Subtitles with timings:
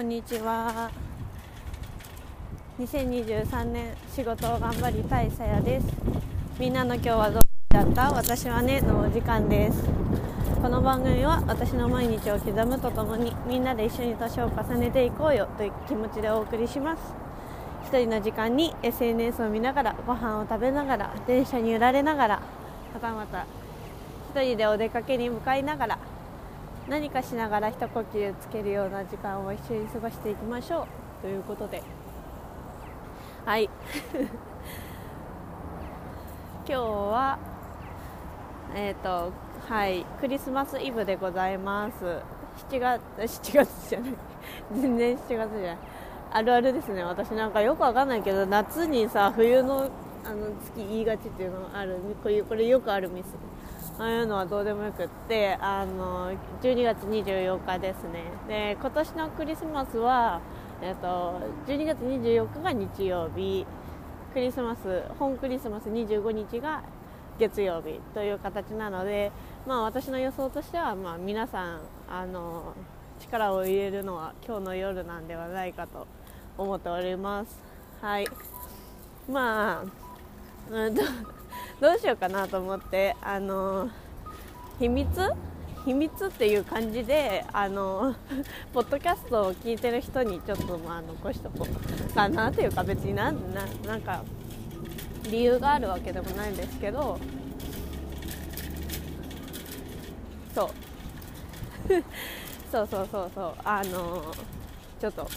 [0.00, 0.90] こんにちは。
[2.78, 5.86] 2023年仕事を頑張りたいさやです。
[6.58, 8.10] みんなの今日はどうだった？
[8.10, 9.84] 私はねのお時間です。
[10.62, 17.02] この番組は私の毎日を刻むとともにみんなで一緒に年を重ねていこうよという気持ちでお送りします。
[17.84, 22.42] 一人の時間に SNS を見ながらご飯を食べながら電車に揺られながらは
[23.02, 23.44] たまた
[24.30, 25.98] 一人でお出かけに向かいながら
[26.90, 30.88] 何かしながら一呼吸つけるような時間を一緒に過ごしていきましょ
[31.20, 31.22] う。
[31.22, 31.84] ということで。
[33.44, 33.70] はい。
[36.66, 37.38] 今日は
[38.74, 39.32] えっ、ー、と
[39.68, 40.04] はい。
[40.20, 42.04] クリスマスイブでございます。
[42.68, 44.14] 7月 7月じゃない。
[44.74, 45.78] 全然7月じゃない。
[46.32, 47.04] あるあるですね。
[47.04, 49.88] 私なんかよくわかんないけど夏にさ冬の
[50.24, 52.00] あの月言いがちっていうのがある。
[52.20, 53.26] これこれよくあるミス。
[53.98, 58.24] ああいうのはどうでもよくってあの12月24日ですね。
[58.48, 60.40] で今年のクリスマスは、
[60.80, 63.66] えっと、12月24日が日曜日。
[64.32, 66.82] クリスマス本クリスマス25日が
[67.38, 69.32] 月曜日という形なので、
[69.66, 72.74] まあ、私の予想としては、まあ、皆さんあの
[73.18, 76.06] 力を入れるのは今日の夜なんではないかと
[76.56, 77.58] 思っております。
[78.00, 78.26] はい。
[79.28, 79.84] まあ、
[81.80, 83.88] どうしようかなと思ってあの
[84.78, 85.08] 秘密？
[85.84, 88.14] 秘密っていう感じであの
[88.74, 94.22] ポッドキャストを聞いてる人にちょっとまあ残しとこうかなというか別になななんか
[95.30, 97.18] 理由があるわけでもないんですけど。
[100.54, 100.70] そう。
[102.70, 103.54] そうそうそうそう。
[103.64, 104.34] あの
[105.00, 105.28] ちょっと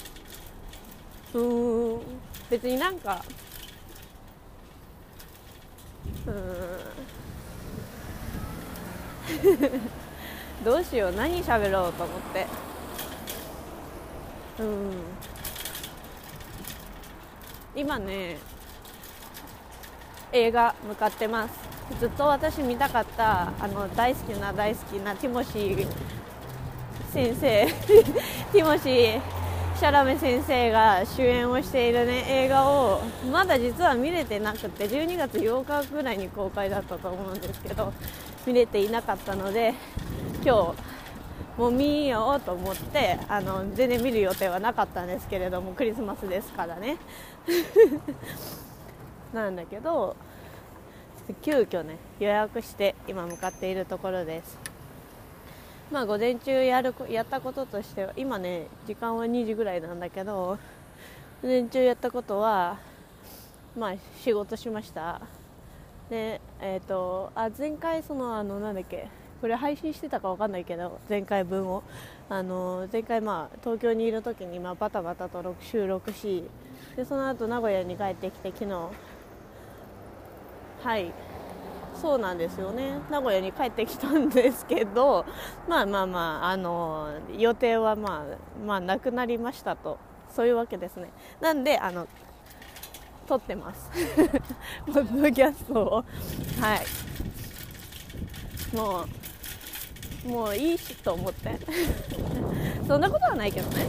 [1.36, 2.02] うーん。
[2.50, 3.24] 別になんか
[6.28, 6.34] うん。
[10.64, 11.12] どうしよう。
[11.12, 12.48] 何喋ろうと思って。
[14.60, 14.92] うん。
[17.76, 18.38] 今ね
[20.31, 21.53] 映画向かってます。
[22.00, 25.88] ずっと私見たかったあの大好きな大好きなティモシー
[27.12, 27.68] 先生。
[27.68, 29.43] ティモシー
[29.84, 37.92] シャラメ先生が主演をしている、ね、映画をまだ実は見れてなくて12月8日ぐらいに公開だったと思うんですけど
[38.48, 39.74] 見れていなかったので
[40.36, 46.96] 今日もう見ようと思ってあの全然見る予定はなかったんですけれどもクリスマスですからね。
[49.36, 50.16] なんだけど
[51.42, 54.72] 急遽ね予約して今向かっているところです。
[55.92, 60.58] まあ午前中やるやったこととしては今ね時間は2時ぐらいなんだけど
[61.42, 62.80] 午前中やったことは
[63.78, 65.22] まあ仕事しました。
[66.10, 69.08] でえっ、ー、とあ前回そのあのなんだっけ
[69.42, 71.84] これ配信してたか分かんないけど前回分を。
[72.30, 76.44] あの前回まあ東京にいる時にまあバタバタと収録し
[76.96, 78.90] でその後名古屋に帰ってきて昨日。
[80.82, 81.12] はい。
[82.02, 83.00] そうなんですよね。
[83.09, 85.26] 名古屋に帰ってきたんですけど
[85.68, 89.98] まあまあまああの予定はまあまあなくなりましたと。
[90.30, 91.12] そういうわけですね。
[91.40, 92.08] なんであの
[93.28, 93.90] 撮ってます。
[94.88, 96.06] ポッドキャストを。
[96.59, 98.76] はい。
[98.76, 99.06] も
[100.26, 101.59] うもういいしと思って。
[102.88, 103.86] そんなことはないけどね。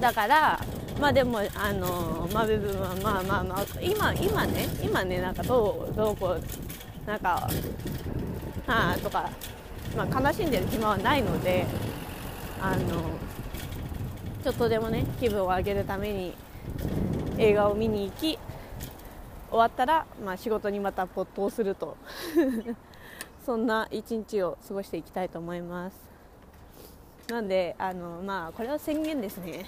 [0.00, 0.60] だから
[1.00, 6.73] まあでもあのまあ部分はまあまあまあ今今ね今ねなんかどうどうこう
[7.06, 7.48] なんか
[8.66, 9.30] はあとか、
[9.96, 11.66] まあ、悲しんでる暇はないので
[12.60, 12.84] あの
[14.42, 16.34] ちょっとでもね気分を上げるために
[17.38, 18.38] 映画を見に行き
[19.50, 21.96] 終わったら、まあ、仕事にまた没頭すると。
[23.44, 25.96] そんな一日を過ごしていきたいと思います。
[27.28, 29.66] なんであのまあこれは宣言ですね。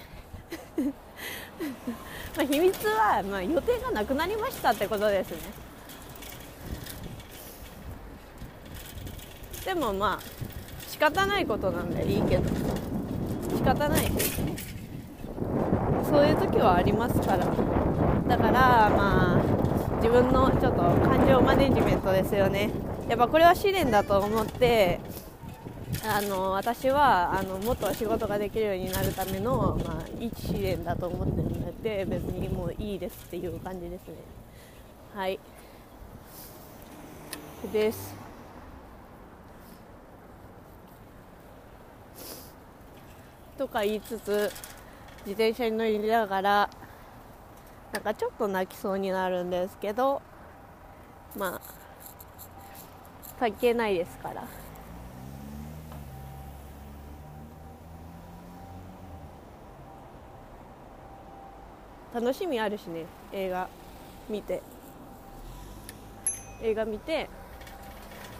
[2.35, 5.66] ま秘密は、まあ、予定がなくなりましたってことですね。
[9.67, 10.19] でもまあ
[10.87, 12.43] 仕方ないことなんでいいけど。
[13.53, 14.09] 仕方ない
[16.09, 17.45] そういう時はありますから。
[18.29, 19.43] だからまあ
[19.97, 22.69] 自分のちょっと感情マネジメントですよね。
[23.09, 25.01] やっぱこれは試練だと思って
[26.05, 34.15] あの私はあのもっと仕事ができるようになるための、まあ、一試練だと思ってるので別にもういいですっていう感じですね。
[35.13, 35.37] はい。
[37.73, 38.26] です。
[43.57, 44.51] とか言いつつ
[45.25, 46.69] 自転車に乗りながら
[47.91, 50.21] なんかちょっと泣きそうになるんですけど
[51.35, 51.61] まあ
[53.39, 54.47] 関係ないですから。。
[62.13, 63.69] 楽しみあるしね映画
[64.27, 64.63] 見て
[66.63, 67.29] 映画見て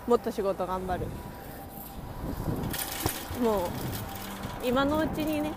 [0.07, 1.05] もっと仕事頑張る
[3.43, 3.69] もう
[4.63, 5.51] 今のうちにね。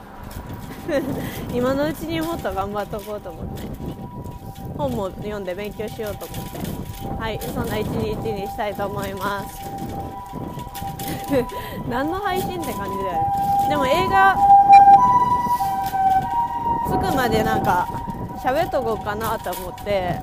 [1.53, 3.63] 今のうちにもっと頑張っとこうと思って。
[4.77, 6.71] 本も読んで勉強しようと思って。
[7.21, 9.61] はいそんな一日にしたいと思います。
[11.89, 13.67] 何の配信って感じだよね。
[13.69, 14.37] でも映画
[16.89, 17.87] 着くまでなんか
[18.43, 20.19] 喋っとこうかなと思って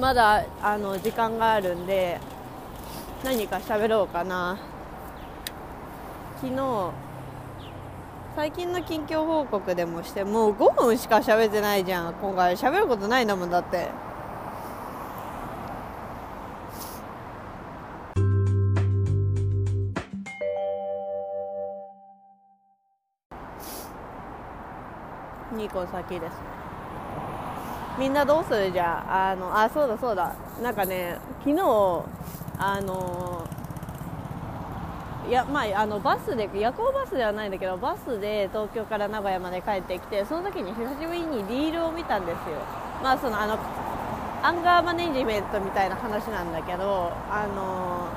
[0.00, 2.18] まだあの時間があるんで
[3.22, 4.71] 何か喋ろうかな。
[6.42, 6.90] 昨日
[8.34, 12.56] 最近の近況報告でもしてもう5分しか喋ってないじゃん今回。
[12.56, 13.90] 喋ることないんだもんだって。
[25.54, 26.32] 2個先です。
[28.00, 28.72] みんなどうする？
[28.72, 30.34] じゃああのあそうだそうだ。
[30.60, 31.62] なんかね昨日
[32.58, 33.41] あの
[35.28, 42.58] いやまああのバスで夜行バスではないんだけどバスで東京から名古屋まで帰ってきてその時に久しぶりにリールを見たんですよ。
[43.02, 43.56] まあそのあの
[44.42, 48.08] アンガーマネジメントみたいな話なんだけどあの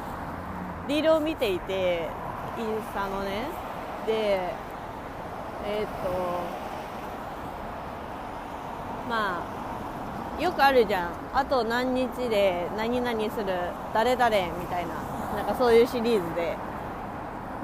[0.88, 2.10] リールを見ていて
[2.58, 3.44] インスタのね。
[4.08, 4.40] で
[5.68, 6.10] えー、っと
[9.08, 9.44] ま
[10.40, 11.10] あよくあるじゃん。
[11.34, 13.46] あと何日で何々する
[13.94, 14.30] 誰々
[14.60, 14.96] みたいな
[15.36, 16.58] なんかそういうシリーズで。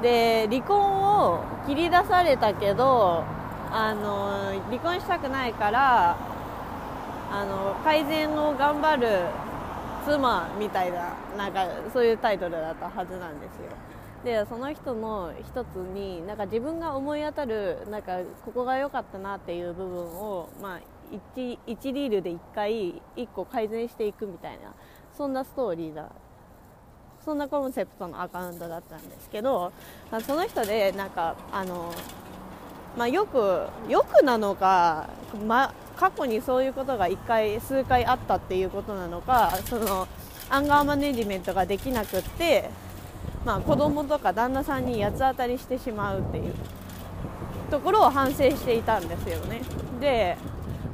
[0.02, 3.24] で離婚を切り出されたけど
[3.72, 6.18] あの離婚したくないから
[7.32, 9.26] あの改善を頑張る
[10.06, 13.72] 妻みたいななんかそういうタイトルだったはずなんですよ。
[14.24, 20.80] でその人の一つになんか自分が思い当たるなんかここが良かったなっていう部分を、まあ、
[21.36, 24.74] 1, 1リールで1回1個改善していくみたいな
[25.18, 26.12] そんなストーリーだ
[27.24, 29.72] そんなコンセプトのアカウントだったんですけど、
[30.12, 31.94] まあ、その人でなんかあの、
[32.98, 35.10] まあ、よくよくなのか、
[35.48, 40.08] ま、過去にそういうことが1回数回あったっていうことなのかその
[40.50, 42.70] アンガーマネジメントができなくって、
[43.46, 46.54] まあ、子供とか旦那さんに八つ当たりしてしまうっていう
[47.70, 49.62] ところを反省していたんですよね。
[50.00, 50.38] で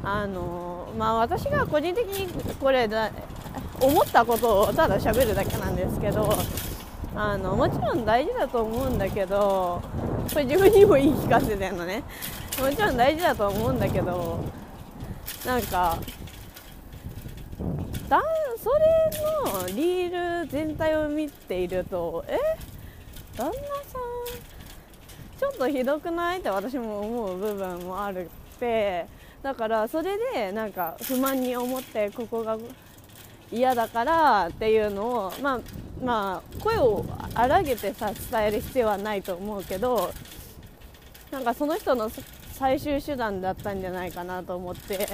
[0.03, 2.87] あのまあ、私が個人的にこれ
[3.79, 6.29] 思ったことをただ喋るだけなんですけど
[7.15, 9.81] あのもちろん大事だと思うんだけど
[10.31, 12.03] これ自分にも言い聞かせてんのね。
[12.61, 14.39] もちろん大事だと思うんだけど
[15.45, 15.97] なんか
[18.09, 18.21] だ
[18.57, 18.79] それ
[19.71, 22.37] のリール全体を見ているとえ？
[23.37, 23.53] 旦那さん
[25.39, 26.39] ちょっとひどくない？
[26.39, 29.05] って私も思う部分もあるって。
[29.43, 32.57] だからそれでなんか不満に思ってここが
[33.51, 35.59] 嫌だからっていうのを、まあ、
[36.03, 40.11] まあ、声を荒げてさ伝える必要はないと思うけど
[41.31, 42.09] なんかその人の
[42.53, 45.07] 最終手段だったんじゃないかなと思って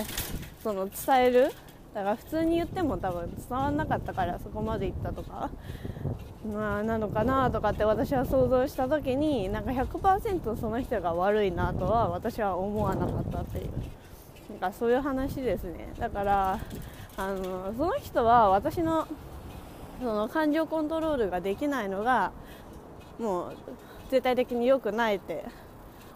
[0.64, 1.52] その伝える
[1.94, 5.52] だから普通に言っても多分伝わらなかったからそこまで行ったとか、
[6.52, 13.70] まあ、なのかなとかって私は想像した時になんか100%その人が悪いなとは私は思わなかったっていう
[14.50, 15.94] なんかそういう話ですね。
[16.00, 16.60] だから
[17.16, 19.08] あのその人は私の
[20.02, 22.32] その感情コントロールができないのが
[23.20, 23.56] もう
[24.10, 25.46] 絶対的に良くないって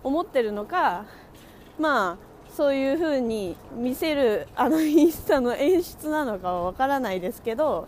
[0.04, 1.06] 思ってるのか
[1.80, 7.88] まあそういう風に見せるあのインスタの演出なのかは分からないですけど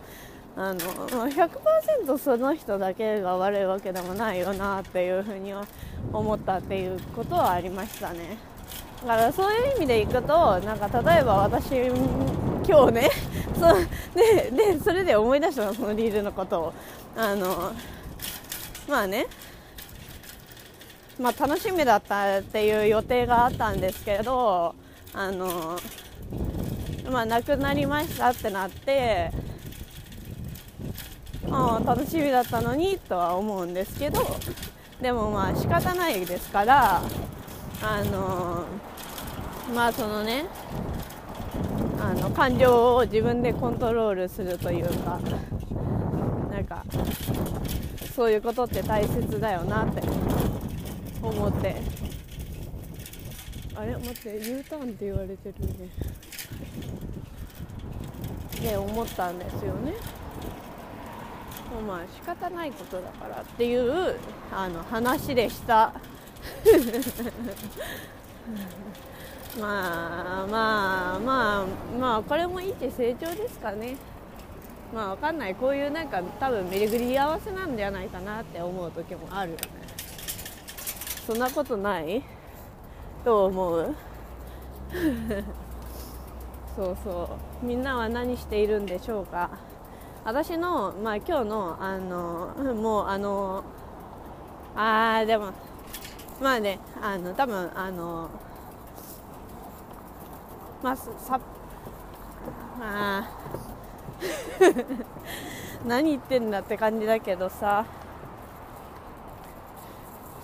[0.56, 5.54] あの100%その人だけが悪いわけでもないよなっていう風に
[6.14, 8.38] 思ったっていうことはありましたね。
[9.02, 11.72] だからそういう意味でいくとなんか例えば私
[12.70, 13.10] 今日ね。
[13.60, 16.74] そうででそれで思い出したのそのリールのことを。
[17.18, 17.74] あの
[18.88, 19.26] まあね。
[21.20, 24.74] まあ、楽しみだったっていう予定があったんですけど
[25.14, 25.78] あの、
[27.12, 29.30] まあ、亡くなりましたってなって
[31.52, 34.22] あ楽しみだったのにとは思うんですけど
[35.02, 37.02] でもまあ仕方ないですから
[37.82, 38.64] あの
[39.76, 40.46] まあそのね
[42.10, 45.20] あの感情を自分でコントロールするというか
[46.52, 46.84] なんか
[48.16, 50.02] そういうことって大切だよなって
[51.22, 51.76] 思って。
[53.76, 53.94] あれ？
[53.94, 55.90] 待って U ターンって言われてるね。
[58.62, 59.94] で思ったんですよね。
[61.88, 64.16] まあ仕方ないことだからっていう
[64.52, 65.94] あの話でした。
[69.60, 71.66] まあまあまあ
[72.00, 73.96] まあこれも一成長ですかね。
[74.94, 75.56] まあわかんない。
[75.56, 79.52] こういうなんか多分巡り合わせなんじゃないかなって思う時もある。
[79.52, 79.64] よね
[81.28, 82.24] そんなことない？
[83.24, 83.96] どう思う？
[86.76, 87.30] そうそ
[87.62, 87.66] う。
[87.66, 89.50] みんなは何しているんでしょうか？
[90.26, 93.64] 私の、まあ、今日のあのもうあの
[94.76, 95.52] あーでも
[96.42, 98.30] まあねあの多分あの
[100.82, 101.40] まあさ
[102.80, 103.28] まあ。
[105.86, 107.86] 何言ってんだって感じだけどさ。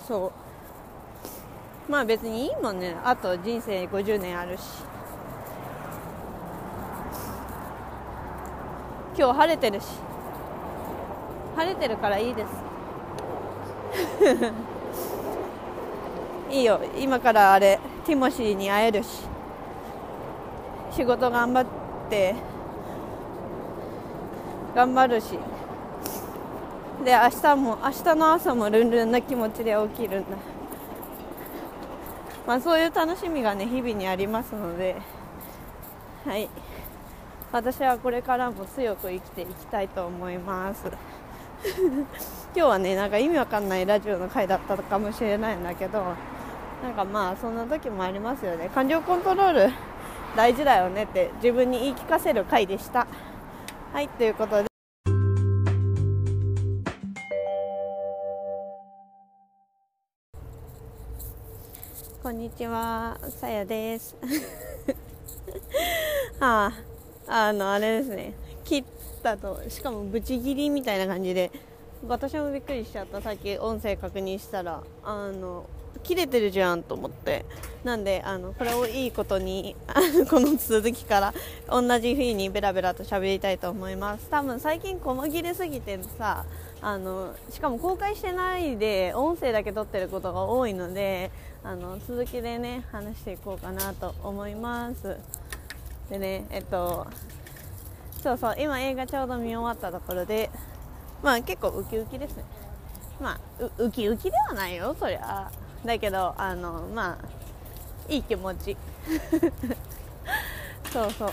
[0.06, 1.90] そう。
[1.90, 2.96] まあ別にいいもんね。
[3.04, 4.62] あと人生50年あるし。
[9.16, 9.86] 今日晴れてるし。
[11.56, 12.48] 晴れてるからいいです。
[16.50, 16.80] いいよ。
[16.98, 19.35] 今からあれティモシーに会えるし。
[20.96, 21.66] 仕事頑張っ
[22.08, 22.34] て
[24.74, 25.38] 頑張るし。
[27.04, 30.36] で明日も明日の朝もルンルンな気持ちで起きるんだ。
[32.46, 34.96] まあそういう楽しみがね日々にありますので。
[36.24, 36.48] はい。
[37.52, 40.82] 私はこれからも強く生きていきたいと思います。
[41.76, 46.02] 今日はねなんか意味わかんないラジオの回だったかもしれないんだけど。
[46.82, 48.70] なんかまあそんな時もありますよね。
[48.74, 49.72] 感情コントロール
[50.36, 53.06] 大事だよねって自分に言い聞かせる回でした。
[53.90, 54.66] はいということで。
[62.22, 63.18] こんにちは。
[63.30, 64.14] さやです。
[66.38, 66.70] あ
[67.26, 68.34] ああのあれですね。
[68.62, 68.84] 切っ
[69.22, 71.50] たとしかもブチ切りみたいな感じで。
[72.06, 73.22] 私もびっくりしちゃった。
[73.22, 75.64] さっき音声確認したらあの
[76.02, 77.44] 切れてるじゃんと思って。
[77.84, 79.76] なんであのこれをいいことに
[80.28, 81.34] この続きから
[81.68, 84.28] 同じ日にベラベラと喋りたいと思います。
[84.28, 86.44] 多分最近細切れすぎてさ
[86.82, 91.30] あのしかも公開してないで音声だけ撮ってることが多いので
[91.62, 95.16] あの続きでね話していこうかなと思います。
[96.10, 97.06] でねえっと
[98.20, 100.50] そうそう今映画ちょうど見終わったところで
[101.22, 102.42] まあ結構ウキウキですね。
[103.20, 105.52] まあウキウキではないよそりゃ。
[105.84, 108.76] だけどあのまあいい気持ち。
[110.92, 111.30] そうそう。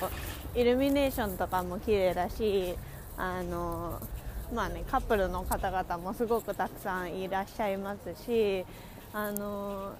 [0.56, 2.76] イルミネーションとかも綺麗だし
[3.18, 4.00] あの
[4.54, 8.66] まあねカップルの方々もすごくたくさんいらっしゃいますし
[9.14, 9.94] あの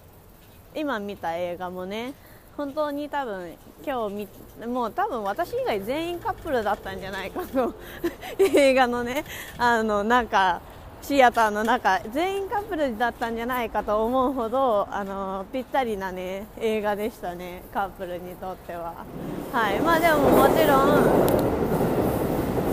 [0.76, 2.14] 今見た映画もね
[2.56, 3.54] 本当に多分
[3.86, 4.28] 今日
[4.62, 7.74] 見もう多分私以外全員カップルだったんじゃないかと。
[8.38, 9.26] 映画のね
[9.58, 10.62] あのなんか
[11.04, 19.06] シアターの中全員カップルだったんじゃないかと思うほどあのぴったりなね映画でしたねカップルにとっては。
[19.52, 19.82] はい。
[19.82, 21.44] まあでももちろん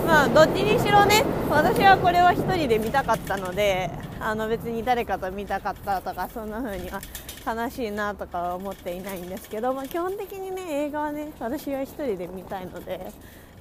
[0.07, 7.01] まあどっちにしろね私はこれは1人で見たかったのであの別に誰かと見たかったとかそんな風には
[7.45, 13.11] 悲しいなとかは思っていないんですけど、まあ、基本的にね映画はね私は1人で見たいので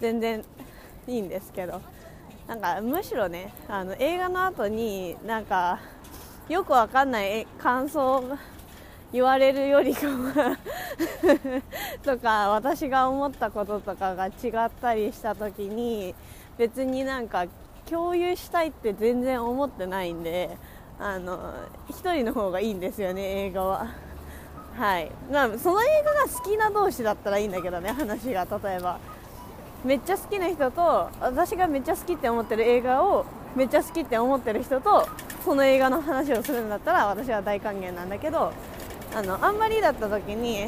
[0.00, 0.44] 全然
[1.08, 1.80] いいんですけど。
[2.46, 5.78] なんかむしろねあの映画の後になんか
[6.48, 8.38] よくわかんない感想を
[9.12, 10.58] 言われるよりかは
[12.02, 14.30] とか私が思ったこととかが違
[14.66, 16.14] ったりした時に
[16.58, 17.46] 別になんか
[17.88, 20.56] 共有したいって全然思ってないんで
[20.98, 21.54] あの
[21.88, 23.88] 1人の方がいいんですよね映画は。
[24.76, 25.10] はい。
[25.30, 28.98] まあその映画が好きな同士だったらいいんだけどね話が例えば。
[29.84, 33.24] めっちゃ好きな人と私がめっちゃ好きって思ってる映画を
[33.56, 35.08] めっちゃ好きって思ってる人と
[35.44, 38.52] その映画の話をするんだったら私は大歓迎なんだけど
[39.14, 40.66] あのあんまりだった時に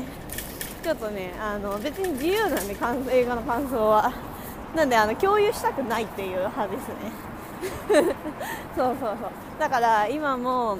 [0.83, 4.33] ちょっとねあの別に自由なんで映画の感想は。
[4.75, 6.95] なんであの共有したくないっていう派ですね。
[8.75, 9.31] そうそうそう。
[9.59, 10.79] だから今も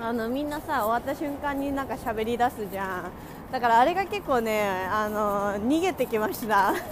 [0.00, 3.10] あのみんなさ終わった瞬間になんか喋り出すじゃん。
[3.52, 6.72] だからあれが結構ねあの逃げてきました。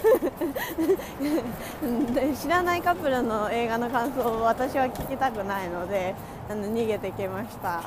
[2.41, 6.13] 知らないカップルの映画の感想を私は聞きたくないので
[6.49, 7.81] あの逃げてきました、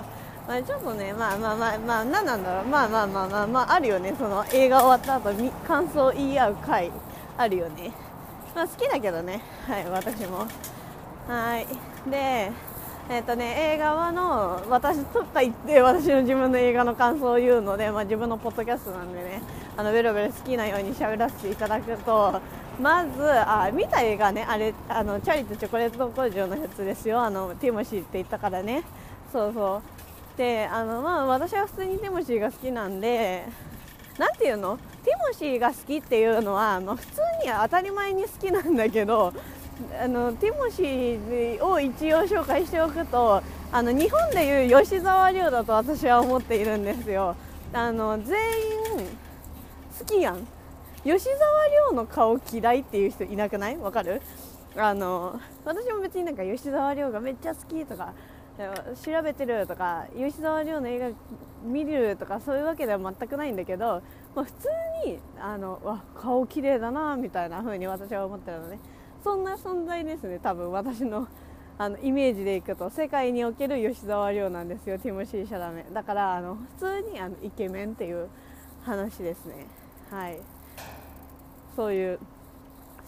[0.49, 2.65] まあ、ちょっとねまあまあまあまあ何なんだろう。
[2.67, 4.15] まあまあまあまあまああるよね。
[4.19, 6.91] その映画終わった後に感想を言い合う回
[7.37, 7.93] あるよね。
[8.55, 9.43] まあ好きだけどね。
[9.67, 10.47] はい私も。
[11.29, 11.67] はい。
[12.11, 12.51] で
[13.11, 19.43] えーとね、映画はの私とか言って私の自分の映画の感想を言うので、まあ、自分のポッドキャストなんでね
[19.77, 22.41] あのベロベロ好きなように喋らせていただくと
[22.81, 27.21] まずあ見た映画ねあれあのチャリとチョコレート工場のやつですよ。
[27.21, 28.83] あのティモシーって言ったからね。
[29.31, 29.83] そうそ
[30.35, 30.39] う。
[30.39, 33.45] であの、まあ、私は普通にティモシーが好きなんで
[34.19, 34.79] なんていうの？
[35.05, 39.35] ティモシーが好きっていうのは、まあ、普通に当たり前に好きなんだけど
[40.01, 47.35] あのティモシーを一応紹介しておくとあの日本でいう吉沢亮だと私は思っているんですよ。
[47.73, 48.39] あの全
[48.99, 49.07] 員
[49.99, 50.47] 好きやん。
[51.05, 51.31] 吉沢
[51.91, 53.77] 亮の顔嫌いっていう人いなくない？
[53.79, 54.23] わかる？
[54.77, 58.13] あの私も別になんか吉沢亮がめっちゃ好きとか
[59.05, 61.09] 調べてるとか吉沢亮の映画
[61.65, 64.03] 見るとかそういうわけでは全くないんだけど、
[64.35, 64.69] まあ、普通
[65.07, 68.79] にあのわ顔綺麗だなみたいな風に私は思ってるのね。
[69.23, 70.73] そんな存在ですね多分。
[70.73, 71.29] 私の
[71.79, 75.85] あのイメージでいくと世界における吉沢亮なんですよティモシー・シャダメ。
[75.93, 78.29] だからあの普通にあのイケメンっていう
[78.83, 79.67] 話ですね。
[80.11, 80.39] はい。
[81.75, 82.19] そういう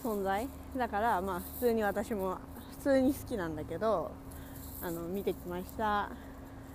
[0.02, 0.49] 存在。
[0.76, 2.38] だからまあ普通に私も
[2.78, 4.11] 普通に好きなんだけど
[4.83, 6.11] あの見てきました。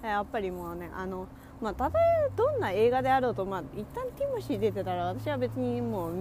[0.04, 1.28] やっぱりもうねあの
[1.62, 2.00] まあ、ただ
[2.38, 6.14] どんな映画であろうと、まあ、一旦ティモシー出てたら私は別にもう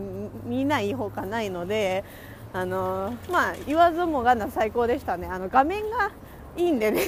[0.45, 2.03] 見ないほかないので
[2.53, 5.27] あのまあ言わずもがな最高でしたね。
[5.27, 6.11] あの画面が
[6.57, 7.03] いいんでね。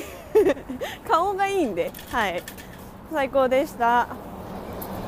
[1.08, 1.90] 顔がいいんで。
[2.10, 2.42] はい。
[3.12, 4.08] 最高でした。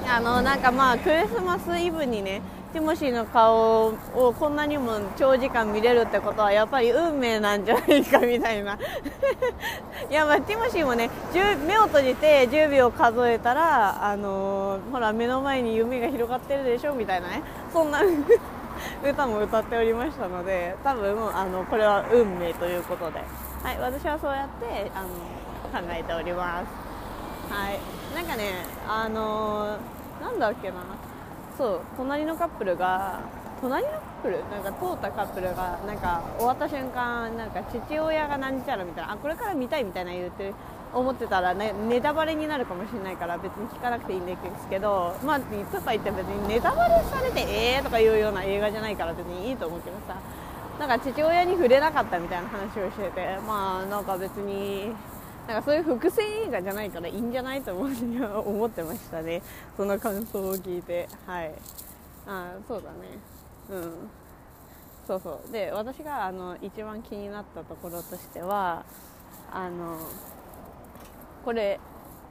[0.09, 8.79] あのなんかまあクリスマスイブにねティモシーの顔をこんなにも長時間見れるってことはやっぱり運命なんじゃないかみたいな。
[10.11, 11.11] いやまあティモシーもね
[11.67, 17.43] 目を閉じて10秒数えたらあのー、ほら目の前に夢が広がってるでしょみたいなね。
[17.73, 18.01] そんな。
[19.03, 23.23] 歌も歌っておりましたので多分あのこれは運命ということで、
[23.62, 25.09] はい、私はそうやってあの
[25.81, 26.67] 考えております。
[27.53, 27.81] はい、
[28.15, 30.77] なんかねあのー、なんだっけな。
[31.57, 33.21] そう隣のカップルが
[33.61, 34.39] 隣のカップル？
[34.51, 40.55] なんか通ったカップルがなんか終わった瞬間なんか父親が何ちゃらみたいなあこれから見たいみたいな言ってる
[40.93, 50.17] 思ってたら、ね、ネタバレになるかもしれないから別に聞かなくていいんですけどまあとか言って別にネタバレされてえーとかいうような映画じゃないから別にいいと思うけどさ。
[50.78, 54.93] なんか父親に触れなかったみたいな話をしててまあなんか別に
[55.47, 59.43] なんかそういう伏線映画じゃないからいいんじゃないと思う思ってましたね。
[59.76, 61.09] その感想を聞いて。
[61.26, 61.52] はい。
[62.26, 62.97] あそうだね。
[63.71, 63.93] うん。
[65.07, 65.52] そうそう。
[65.52, 68.85] で私があの一番気になったところとしては
[69.52, 69.99] あの
[71.45, 71.78] これ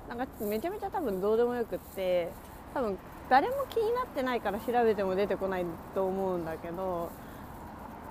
[0.10, 2.30] なんかめちゃめちゃ多分どうでもよくって
[2.74, 2.98] 多分
[3.30, 7.10] 誰も気になってないから調べても出てこないと思うんだけど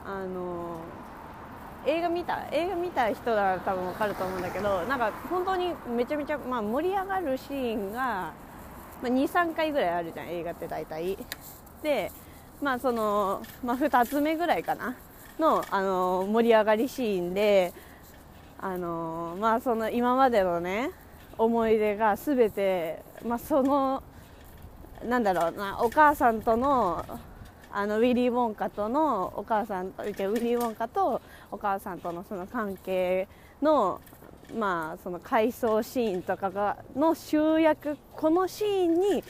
[0.06, 0.78] あの
[1.86, 8.32] 映画見た映画見た人なら多分分かると思うんだけどなんか本当にめちゃめちゃ、まあ、盛り上がるシーンが、ま
[9.04, 11.18] あ、23回ぐらいあるじゃん映画って大体。
[11.82, 12.12] で
[12.60, 14.94] まあその、まあ、2つ目ぐらいかな
[15.38, 17.72] の、あの盛り上がりシーンで
[18.62, 20.90] あのまあその今までのね
[21.38, 24.02] 思い出が全て、まあ、その
[25.04, 27.04] なんだろうなお母さんとの
[27.72, 33.28] あのウィリー・ウォンカとのお母さんウィリー・ウォンカとお母さんとのその関係
[33.62, 34.00] の
[34.54, 39.24] まあその回想シーンとかがの集約このシーンに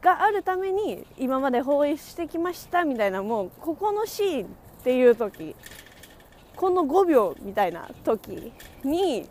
[0.00, 4.48] があるために今まで放映してきましたみたいなもうここのシーンっ
[4.82, 5.54] ていう時
[6.62, 8.52] この5秒みたいな時
[8.84, 9.28] に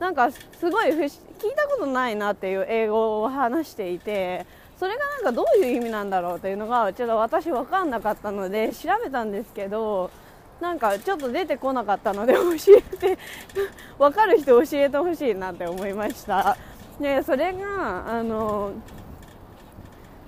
[0.00, 1.10] なんかすごい聞い
[1.54, 4.44] たことないなっていう英語を話していて
[4.80, 10.10] それがなんかどういう意味なんだろうっていうのがちょっと私分かんなかったので調べたんですけど
[10.60, 12.40] なんかちょっと出てこなかったので教
[12.76, 13.16] えて
[13.96, 16.56] 分かる人教えてほしいなって思いました。
[17.00, 18.72] でそれがあの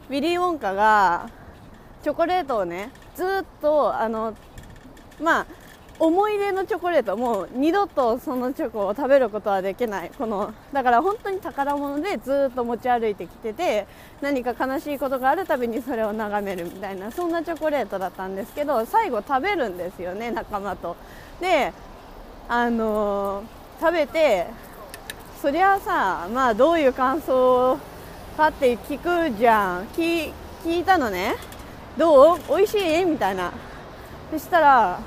[0.09, 1.29] ウィリー・ウォンカが
[2.05, 3.27] チョコレートをねずっ
[3.61, 4.37] とあの
[5.21, 5.64] まあ
[6.01, 10.11] 思い出のチョコレートもう二度とそのチョコを食べることはできない。
[10.19, 13.87] このだから本当に宝物でずっと持ち歩いてきてて
[14.21, 20.97] 何か悲しいことがあるたびにそれを眺めるみたいなそんなチョコレートだったんですけど最後食べるんですよね仲間と。
[21.41, 21.73] で
[22.49, 24.47] あのー、食べて
[25.41, 27.79] そりゃさまあどういう感想
[28.37, 29.87] かって聞くじゃん。
[29.87, 30.33] 聞
[30.67, 31.37] いたのね。
[31.97, 32.39] どう？
[32.49, 33.05] 美味しい？
[33.05, 33.53] みたいな。
[34.33, 34.99] そしたら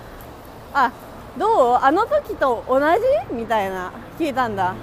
[0.85, 0.91] あ
[1.37, 1.79] どう？
[1.81, 2.85] あの時と同じ？
[3.33, 3.91] みたいな。
[4.19, 4.75] 聞いたんだ。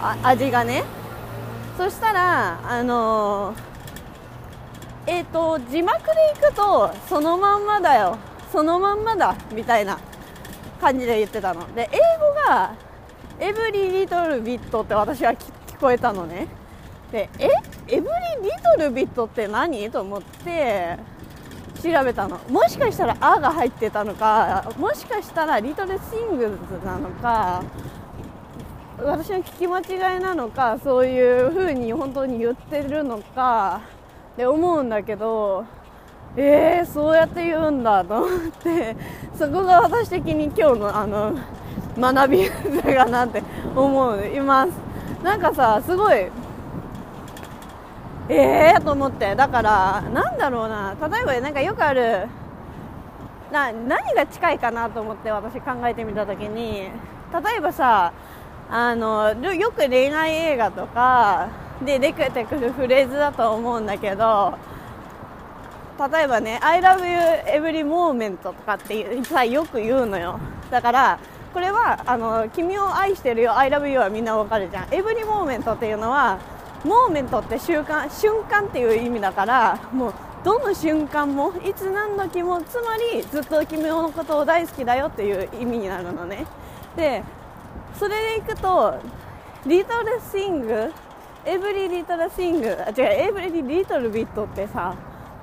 [0.00, 0.84] あ味がね。
[1.76, 8.16] そしたらあのー、えっ、ー、と字幕でいくとそのまんまだよ。
[8.52, 9.34] そのまんまだ。
[9.52, 9.98] みたいな。
[10.80, 11.74] 感じで言ってたの。
[11.74, 12.74] で英語が
[13.38, 16.48] エブリリトルビットって私は聞こえたのね。
[17.12, 17.48] でえ？
[17.88, 18.08] エブ
[18.40, 19.90] リリトルビットって何？
[19.90, 20.96] と思って
[21.80, 22.38] 調べたの。
[22.48, 27.62] もしかしたら「あ」が入ってたのかもしかしたら「リトル・シングルズ」なのか
[28.98, 33.80] 私の聞き間違いなのかそういう風に本当に言ってるのか
[34.34, 35.64] って思うんだけど
[36.36, 38.96] えー、そうやって言うんだと思って
[39.36, 41.34] そこが私的に今日のあの
[41.98, 42.48] 学び
[42.94, 43.42] だなって
[43.74, 44.72] 思います。
[45.24, 46.28] なんかさすごい
[48.32, 49.34] ええー、と思って。
[49.34, 50.94] だからなんだろうな。
[51.00, 52.28] 例えばなんかよくある
[53.52, 58.12] な何が近いかなと思って私考えてみた時に例えばさ
[58.70, 61.48] あのよく恋愛映画とか
[61.84, 64.54] で出てくるフレーズだと思うんだけど
[66.12, 67.18] 例えばね「I love you
[67.52, 70.38] every moment」とかってさよく言うのよ。
[70.70, 71.18] だから
[71.52, 74.94] これはあの君を愛してるよ I love you はみんなわかるじゃん。
[74.94, 76.38] エブリモーメントっていうのは
[76.84, 86.46] モーメントって瞬間瞬間っていう意味だからもうどの瞬間もいつ何時もつまりずっと君のことを大好きだよっていう意味になるのね。
[86.96, 87.22] で
[87.98, 88.94] それでいくと
[89.66, 90.92] リトルシング
[91.44, 94.94] エブリリトルシングあ違うエブリリトルビットってさ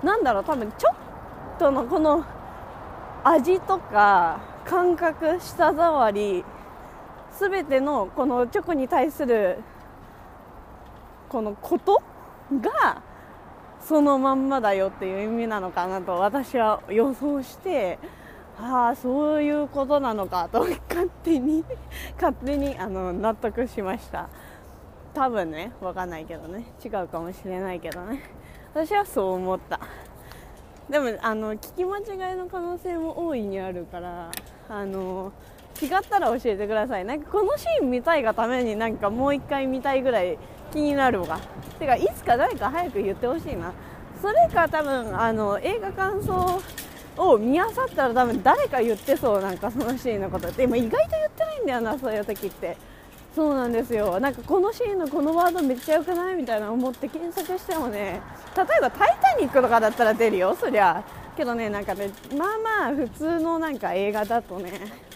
[0.04, 0.95] なんだろう多分ちょっ
[1.60, 2.26] とのこの
[3.23, 6.43] 味とか感覚舌触り
[7.39, 9.60] 全てのこのチョコに対する
[11.30, 12.02] このこと
[12.52, 13.02] が
[13.82, 18.00] そのまんまだよっていう意味なのかなと私は予想して
[18.60, 21.63] ああそういうことなのかと勝手に
[22.20, 24.30] 勝手にあの納得しました。
[25.13, 26.66] 多分ね分かんないけどね。
[26.84, 28.22] 違うかもしれないけどね。
[28.74, 29.80] 私はそう思った。
[30.90, 34.32] でもあの聞き間違いの可能性も大いにあるから
[34.70, 35.32] あの
[35.82, 37.06] 違ったら教えてください。
[37.06, 40.38] なんかこのシーン見たいがためになんかもう一回見たいぐらい
[40.78, 41.40] 気になるわ。
[41.80, 43.74] てかいつか誰か早く言ってほしいな。
[44.22, 46.62] それか多分あの映画感想
[47.18, 49.42] を見あさったら多分誰か言ってそう。
[49.42, 50.52] なんかそのシーンのこと。
[50.52, 52.78] でも意外と言ってないんだよなそういう時って。
[53.36, 54.20] そうなんですよ。
[54.20, 58.22] なんかこのシーンのこのワードめっちゃ良くないみたいな思って検索してもね。
[58.56, 61.04] 例えば「タイタニック」とかだったら出るよそりゃ。
[61.36, 62.48] けどねなんかねまあ
[62.86, 64.72] まあ普通のなんか映画だとね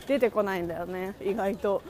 [0.08, 1.13] 出てこないんだよね。
[1.24, 1.84] 意外と。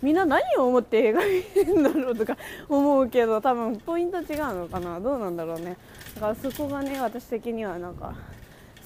[0.00, 2.36] みんな何を思って映画見るんだろうとか
[2.68, 5.76] 思うけど多分ポイント違うのかなどうなんだろうね。
[6.14, 8.14] だからそこがね私的にはなんか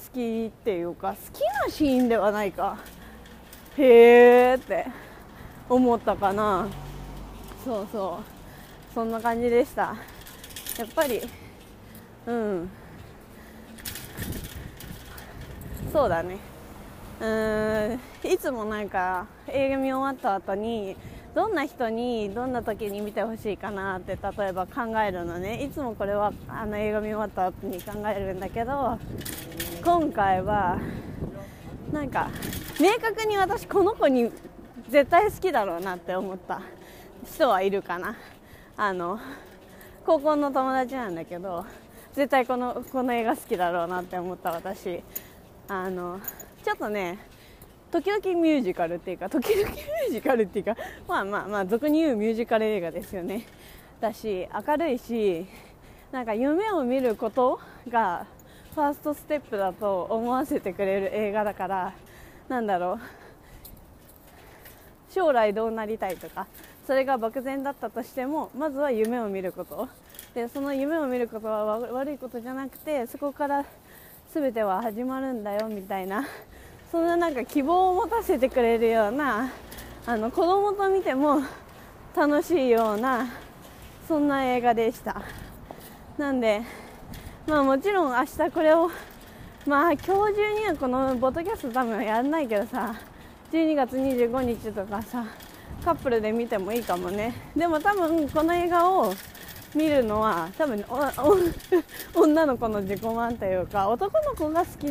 [0.07, 2.77] 好きっていうか好きなシーンではないか。
[3.77, 4.87] へえって
[5.69, 6.67] 思ったかな。
[7.63, 8.93] そうそう。
[8.93, 9.95] そんな感じでした。
[10.77, 11.21] やっぱり
[12.25, 12.69] うん。
[15.91, 16.52] そうだね。
[17.23, 20.97] うんいつもなんか映画見終わった後に
[21.33, 25.63] どんな人にどんな時に見てほしいかなって例えば考えるのね。
[25.63, 28.99] いつもこれはあの映画見終わった後に考えるんだけど
[29.83, 30.77] 今回は
[31.93, 32.29] なんか
[32.79, 34.29] 明確に私この子に
[34.89, 36.61] 絶対好きだろうなって思った。
[37.25, 38.17] 人はいるかな。
[38.75, 39.17] あの
[40.05, 41.65] 高校の友達なんだけど
[42.11, 45.01] 絶対このこの映画好きだろうなって思った私。
[45.69, 46.19] あの
[46.63, 47.19] ちょっとね
[47.91, 50.75] 時々ミュージカルっていうか時々ミュージカルっていうか
[51.07, 53.45] まあまあまあ俗に言うミュージカル映画ですよね。
[53.99, 55.45] だし明るいし
[56.11, 58.25] なんか夢を見ることが
[58.73, 61.93] ファーストステップだと思わせてくれる映画だから
[62.49, 62.99] なんだろう。
[65.11, 66.47] 将来どうなりたいとか
[66.87, 69.87] それが漠然だったとしてもまずは夢を見ること。
[70.33, 73.65] でその夢を見ることは悪いことじゃなくてそこから
[74.33, 76.25] 全ては始まるんだよみたいな。
[76.91, 79.51] そんななんか希望を持たせてくれるような
[80.07, 81.41] あの子供と見ても
[82.15, 83.27] 楽しいような
[84.07, 85.21] そんな映画でした。
[86.17, 86.63] なんで
[87.45, 88.89] まあもちろん明日これを
[89.67, 92.95] まあ今日中にはこのボトキャスト多分やらないけどさ
[93.51, 95.25] 12月25日とかさ
[95.85, 97.35] カップルで見てもいいかもね。
[97.55, 99.13] でも多分この映画を
[99.75, 100.83] 見るのは多分
[102.15, 104.85] 女の子の自己満というか男の子が好き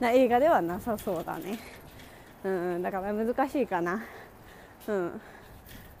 [0.00, 1.58] な映画ではなさそうだね。
[2.44, 4.02] うんだから難しいかな。
[4.86, 5.20] うん。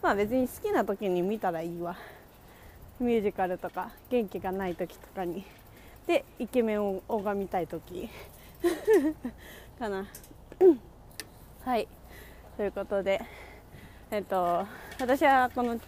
[0.02, 1.96] まあ別に好きな時に見たらいいわ。
[3.00, 5.44] ミュージカルとか元気がない時とかに。
[6.06, 8.08] でイケメンを拝みたい時。
[9.78, 10.06] かな。
[11.64, 11.88] はい。
[12.56, 13.20] ということで
[14.10, 14.66] えっと
[14.98, 15.78] 私はこの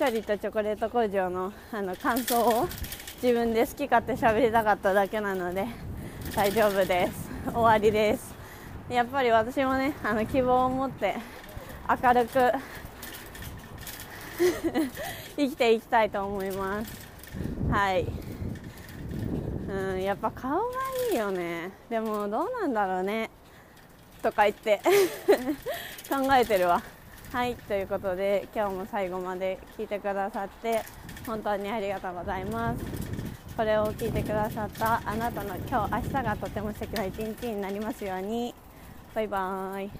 [0.00, 2.66] チャリとチョコレート工場のあの感想を
[3.22, 5.66] 自分で好き勝手喋りたかっただけなので
[6.34, 7.28] 大丈夫です。
[7.52, 8.34] 終わりです。
[8.88, 11.16] やっぱり私もねあの希望を持って
[12.02, 12.50] 明るく
[15.36, 16.90] 生きていきたいと思います。
[17.70, 18.06] はい。
[19.68, 20.64] うんやっぱ顔が
[21.12, 21.72] いいよね。
[21.90, 23.28] でもどうなんだろうね。
[24.22, 24.80] とか言って
[26.08, 26.82] 考えてるわ。
[27.32, 30.82] はいということで今日も最後まで聞いてくださって
[31.24, 32.84] 本当にありがとうございます。
[33.56, 38.52] これを聞いてくださったあなたの今日明日がとても素敵な一日になりますように。
[39.14, 39.90] バイバーイ。